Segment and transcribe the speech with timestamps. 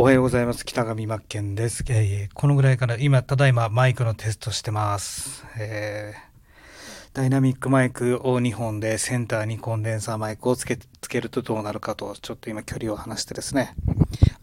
[0.00, 0.64] おはようございます。
[0.64, 1.82] 北上真剣です。
[1.88, 5.44] え、このぐらいから今、ただいまマイクのテストしてます。
[5.58, 13.74] えー、ダイナミックマイクを2本でセンターにコンデンサーマイクをつけつけるとどうなるかと、ちょっと今距離を離してですね、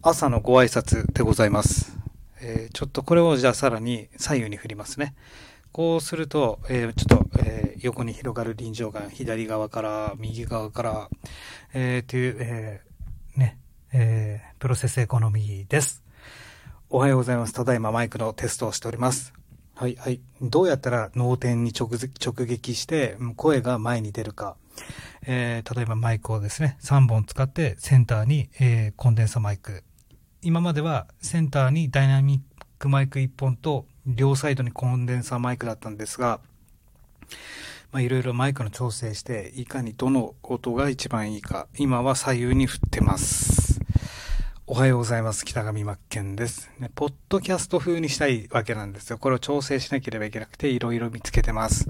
[0.01, 1.97] 朝のご挨拶でございます。
[2.41, 5.15] えー、ちょっとこれをじゃあさらに左右に振りますね。
[5.71, 11.09] こうすると、えー、ちょっと、えー、横に広がる臨場感、左側から、右側から、
[11.73, 12.94] えー、という、えー、
[13.97, 16.03] えー、プロセスエコノミーです。
[16.89, 17.53] おはようございます。
[17.53, 19.33] ただいまマイクのテストをしております。
[19.73, 20.19] はい、はい。
[20.41, 24.57] どうやったら脳天に直直撃して声が前に出るか。
[25.25, 29.85] えー、例えばマイクをですね、3本使ってセンターに、えー、コンデンサマイク。
[30.41, 36.41] 今まではセンターにダイナミックマイク1本と両サイドにコンデンサーマイクだったんですが、
[37.93, 43.64] まあ、いろいろマイクの調整して、いかにどの音が一番いいか、今は左右に振ってます。
[44.67, 45.45] おはようございます。
[45.45, 46.89] 北上真剣です、ね。
[46.95, 49.19] ポッドキャスト風にしたいわけなんですよ。
[49.19, 51.85] これを調整しなければいけなくて、いろいろ見つけてます。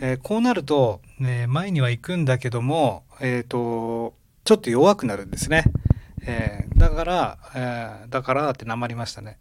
[0.00, 5.64] えー、こうなると、ね、前には行くんだけども、えっ、ー、と、ちょっと弱くなるんですね。
[6.24, 9.40] えー、だから、えー、だからってなまりましたね。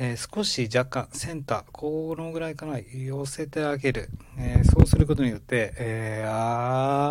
[0.00, 4.08] えー、少し若干、センター、このぐらいかな、寄せてあげる。
[4.36, 7.05] えそうすることによって、えあー、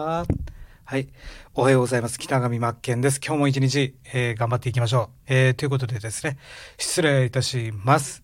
[0.87, 1.07] はい。
[1.55, 2.19] おはようございます。
[2.19, 3.19] 北上真剣です。
[3.19, 5.33] 今日も一日、えー、頑張っていきましょう。
[5.33, 6.37] えー、ということでですね、
[6.77, 8.23] 失礼いたします。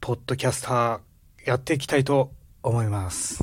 [0.00, 1.00] ポッドキャスター、
[1.44, 2.30] やっていきたいと
[2.62, 3.42] 思います。